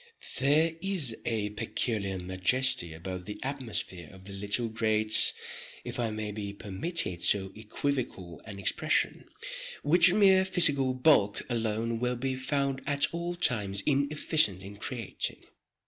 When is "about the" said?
2.91-3.39